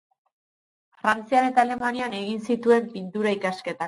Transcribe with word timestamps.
Frantzian 1.01 1.49
eta 1.49 1.61
Alemanian 1.63 2.15
egin 2.21 2.39
zituen 2.47 2.89
Pintura 2.95 3.35
ikasketak. 3.39 3.79